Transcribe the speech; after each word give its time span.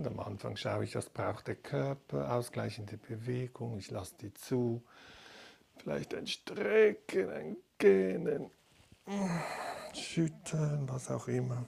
Und 0.00 0.06
am 0.06 0.20
Anfang 0.20 0.56
schaue 0.56 0.84
ich, 0.84 0.94
was 0.94 1.10
braucht 1.10 1.46
der 1.46 1.56
Körper, 1.56 2.32
ausgleichende 2.32 2.96
Bewegung, 2.96 3.76
ich 3.76 3.90
lasse 3.90 4.14
die 4.18 4.32
zu. 4.32 4.82
Vielleicht 5.76 6.14
ein 6.14 6.26
Strecken, 6.26 7.28
ein 7.28 7.56
Gähnen, 7.76 8.50
Schütteln, 9.92 10.88
was 10.88 11.10
auch 11.10 11.28
immer. 11.28 11.66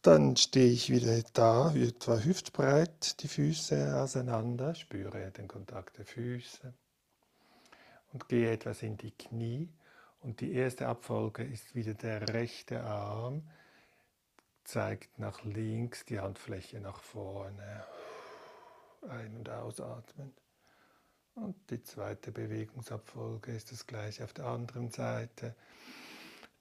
Dann 0.00 0.36
stehe 0.38 0.72
ich 0.72 0.88
wieder 0.88 1.22
da, 1.34 1.74
etwa 1.74 2.16
hüftbreit, 2.16 3.22
die 3.22 3.28
Füße 3.28 3.94
auseinander, 3.94 4.74
spüre 4.74 5.30
den 5.32 5.48
Kontakt 5.48 5.98
der 5.98 6.06
Füße 6.06 6.72
und 8.12 8.28
gehe 8.28 8.50
etwas 8.50 8.82
in 8.82 8.96
die 8.96 9.12
Knie. 9.12 9.68
Und 10.20 10.40
die 10.40 10.52
erste 10.52 10.86
Abfolge 10.86 11.42
ist 11.42 11.74
wieder 11.74 11.94
der 11.94 12.32
rechte 12.32 12.82
Arm, 12.82 13.42
zeigt 14.64 15.18
nach 15.18 15.42
links, 15.44 16.04
die 16.04 16.20
Handfläche 16.20 16.80
nach 16.80 17.00
vorne. 17.00 17.84
Ein- 19.08 19.36
und 19.36 19.48
ausatmen. 19.48 20.32
Und 21.34 21.56
die 21.70 21.82
zweite 21.82 22.30
Bewegungsabfolge 22.30 23.52
ist 23.52 23.72
das 23.72 23.86
gleiche 23.86 24.22
auf 24.22 24.32
der 24.32 24.46
anderen 24.46 24.90
Seite. 24.90 25.56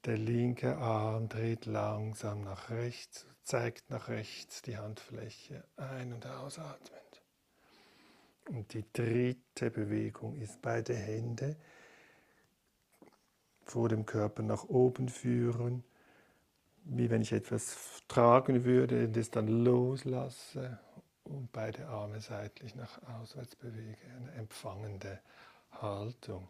Der 0.05 0.17
linke 0.17 0.77
Arm 0.77 1.29
dreht 1.29 1.67
langsam 1.67 2.41
nach 2.41 2.69
rechts, 2.71 3.27
zeigt 3.43 3.89
nach 3.91 4.07
rechts 4.07 4.61
die 4.63 4.77
Handfläche 4.77 5.63
ein- 5.75 6.13
und 6.13 6.25
ausatmend. 6.25 7.10
Und 8.51 8.73
die 8.73 8.83
dritte 8.91 9.71
Bewegung 9.71 10.35
ist 10.35 10.61
beide 10.61 10.93
Hände 10.93 11.55
vor 13.63 13.87
dem 13.87 14.05
Körper 14.05 14.43
nach 14.43 14.65
oben 14.65 15.07
führen, 15.07 15.85
wie 16.83 17.09
wenn 17.09 17.21
ich 17.21 17.31
etwas 17.31 18.03
tragen 18.09 18.65
würde, 18.65 19.07
das 19.07 19.31
dann 19.31 19.47
loslasse 19.47 20.79
und 21.23 21.49
beide 21.53 21.87
Arme 21.87 22.19
seitlich 22.19 22.75
nach 22.75 22.99
auswärts 23.21 23.55
bewege, 23.55 23.97
eine 24.17 24.31
empfangende 24.33 25.19
Haltung. 25.71 26.45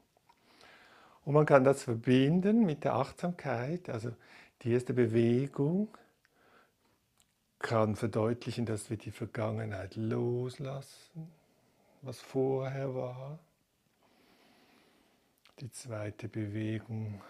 Und 1.24 1.36
man 1.36 1.46
kann 1.46 1.64
das 1.64 1.84
verbinden 1.84 2.66
mit 2.66 2.84
der 2.84 2.96
Achtsamkeit. 2.96 3.90
Also 3.90 4.12
die 4.64 4.72
erste 4.72 4.96
Bewegung 4.96 5.96
kann 7.60 7.96
verdeutlichen, 7.96 8.66
dass 8.66 8.90
wir 8.90 8.98
die 8.98 9.12
Vergangenheit 9.12 9.96
loslassen, 9.96 11.32
was 12.02 12.20
vorher 12.20 12.94
war. 12.96 13.40
Die 15.60 15.72
zweite 15.72 16.28
Bewegung 16.28 17.22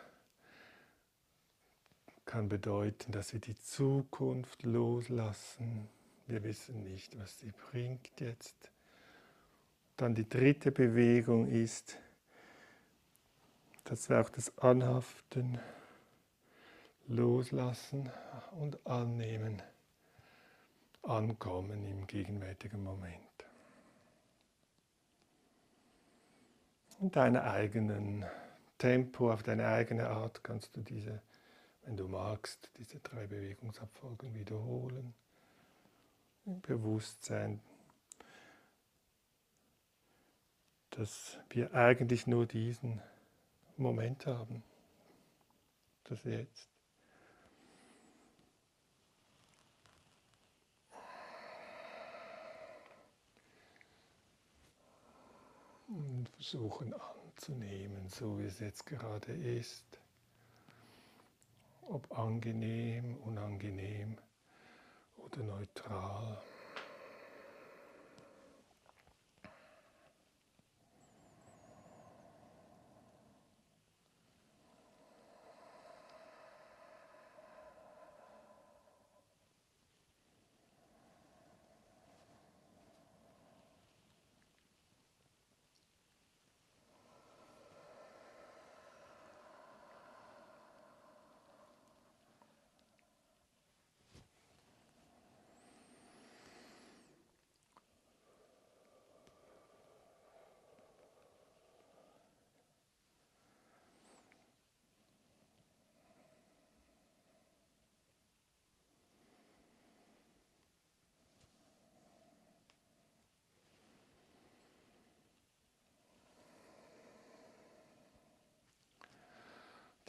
kann 2.25 2.47
bedeuten, 2.47 3.11
dass 3.11 3.33
wir 3.33 3.41
die 3.41 3.55
Zukunft 3.55 4.63
loslassen. 4.63 5.89
Wir 6.27 6.43
wissen 6.43 6.83
nicht, 6.83 7.19
was 7.19 7.39
sie 7.39 7.51
bringt 7.51 8.21
jetzt. 8.21 8.71
Dann 9.97 10.15
die 10.15 10.27
dritte 10.27 10.71
Bewegung 10.71 11.47
ist, 11.47 11.97
dass 13.83 14.09
wir 14.09 14.21
auch 14.21 14.29
das 14.29 14.57
Anhaften 14.59 15.59
loslassen 17.07 18.09
und 18.57 18.85
annehmen, 18.87 19.61
ankommen 21.01 21.85
im 21.85 22.07
gegenwärtigen 22.07 22.81
Moment. 22.81 23.30
In 27.01 27.09
deinem 27.09 27.41
eigenen 27.41 28.25
Tempo, 28.77 29.31
auf 29.31 29.41
deine 29.41 29.65
eigene 29.67 30.07
Art 30.07 30.43
kannst 30.43 30.77
du 30.77 30.81
diese, 30.81 31.19
wenn 31.83 31.97
du 31.97 32.07
magst, 32.07 32.69
diese 32.77 32.99
drei 32.99 33.25
Bewegungsabfolgen 33.25 34.35
wiederholen. 34.35 35.15
Im 36.45 36.61
Bewusstsein, 36.61 37.59
dass 40.91 41.39
wir 41.49 41.73
eigentlich 41.73 42.27
nur 42.27 42.45
diesen 42.45 43.01
Moment 43.77 44.27
haben. 44.27 44.63
Das 46.03 46.23
Jetzt. 46.23 46.70
Und 56.01 56.29
versuchen 56.29 56.93
anzunehmen, 56.93 58.09
so 58.09 58.39
wie 58.39 58.45
es 58.45 58.59
jetzt 58.59 58.85
gerade 58.87 59.31
ist. 59.33 59.85
Ob 61.87 62.11
angenehm, 62.17 63.17
unangenehm 63.17 64.17
oder 65.17 65.43
neutral. 65.43 66.41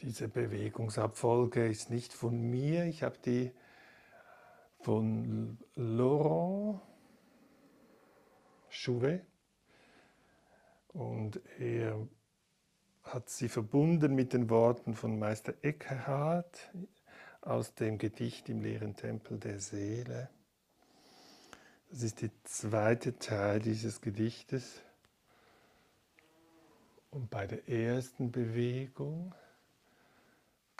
Diese 0.03 0.27
Bewegungsabfolge 0.27 1.65
ist 1.65 1.89
nicht 1.89 2.11
von 2.11 2.37
mir, 2.37 2.83
ich 2.83 3.03
habe 3.03 3.17
die 3.23 3.53
von 4.81 5.57
Laurent 5.75 6.81
Chouvet 8.69 9.25
und 10.89 11.39
er 11.57 12.05
hat 13.03 13.29
sie 13.29 13.47
verbunden 13.47 14.13
mit 14.13 14.33
den 14.33 14.49
Worten 14.49 14.93
von 14.93 15.17
Meister 15.17 15.53
Eckhart 15.61 16.73
aus 17.39 17.73
dem 17.73 17.97
Gedicht 17.97 18.49
im 18.49 18.61
leeren 18.61 18.97
Tempel 18.97 19.39
der 19.39 19.61
Seele. 19.61 20.29
Das 21.91 22.03
ist 22.03 22.21
der 22.21 22.31
zweite 22.43 23.17
Teil 23.19 23.61
dieses 23.61 24.01
Gedichtes. 24.01 24.81
Und 27.09 27.29
bei 27.29 27.47
der 27.47 27.69
ersten 27.69 28.33
Bewegung 28.33 29.33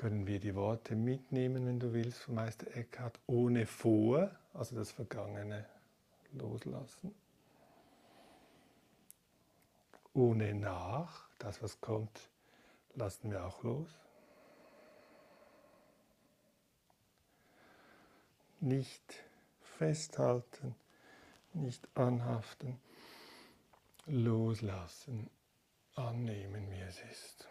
können 0.03 0.27
wir 0.27 0.41
die 0.41 0.53
Worte 0.53 0.97
mitnehmen, 0.97 1.65
wenn 1.65 1.79
du 1.79 1.93
willst, 1.93 2.23
von 2.23 2.35
Meister 2.35 2.75
Eckhart, 2.75 3.17
ohne 3.25 3.65
vor, 3.65 4.29
also 4.53 4.75
das 4.75 4.91
Vergangene 4.91 5.65
loslassen. 6.33 7.15
Ohne 10.13 10.55
nach, 10.55 11.29
das 11.39 11.63
was 11.63 11.79
kommt, 11.79 12.19
lassen 12.95 13.31
wir 13.31 13.45
auch 13.45 13.63
los. 13.63 13.87
Nicht 18.59 19.23
festhalten, 19.77 20.75
nicht 21.53 21.87
anhaften, 21.95 22.77
loslassen, 24.05 25.29
annehmen, 25.95 26.69
wie 26.71 26.81
es 26.81 26.99
ist. 27.09 27.47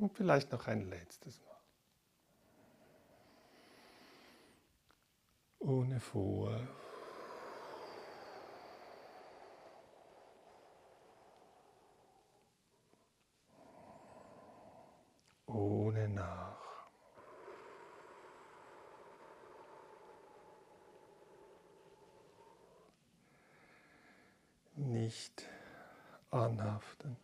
Und 0.00 0.14
vielleicht 0.14 0.50
noch 0.50 0.66
ein 0.66 0.88
letztes 0.88 1.42
Mal. 1.42 1.60
Ohne 5.58 6.00
Vor. 6.00 6.58
Ohne 15.44 16.08
nach. 16.08 16.88
Nicht 24.76 25.46
anhaften 26.30 27.18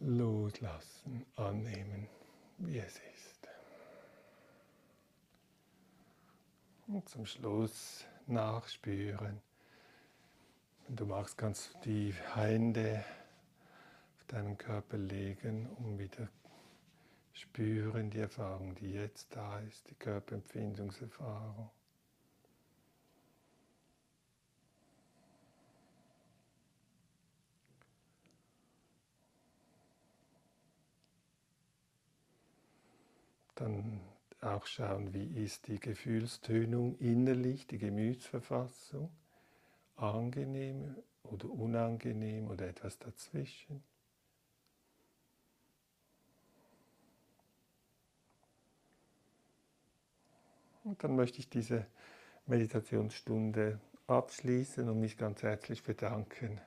loslassen, 0.00 1.24
annehmen, 1.36 2.08
wie 2.58 2.78
es 2.78 3.00
ist. 3.14 3.48
Und 6.86 7.08
zum 7.08 7.26
Schluss 7.26 8.04
nachspüren. 8.26 9.40
Wenn 10.86 10.96
du 10.96 11.06
magst, 11.06 11.36
kannst 11.36 11.74
du 11.74 11.78
die 11.84 12.14
Hände 12.34 13.04
auf 14.16 14.24
deinen 14.28 14.56
Körper 14.56 14.96
legen, 14.96 15.68
um 15.78 15.98
wieder 15.98 16.28
spüren 17.32 18.10
die 18.10 18.20
Erfahrung, 18.20 18.74
die 18.76 18.92
jetzt 18.92 19.34
da 19.34 19.58
ist, 19.60 19.90
die 19.90 19.94
Körperempfindungserfahrung. 19.94 21.70
Dann 33.56 34.00
auch 34.40 34.66
schauen, 34.66 35.12
wie 35.12 35.42
ist 35.42 35.66
die 35.66 35.80
Gefühlstönung 35.80 36.96
innerlich, 36.98 37.66
die 37.66 37.78
Gemütsverfassung, 37.78 39.10
angenehm 39.96 40.94
oder 41.24 41.50
unangenehm 41.50 42.48
oder 42.48 42.68
etwas 42.68 42.98
dazwischen. 42.98 43.82
Und 50.84 51.02
dann 51.02 51.16
möchte 51.16 51.38
ich 51.38 51.48
diese 51.48 51.86
Meditationsstunde 52.46 53.80
abschließen 54.06 54.88
und 54.88 55.00
mich 55.00 55.16
ganz 55.16 55.42
herzlich 55.42 55.82
bedanken 55.82 56.60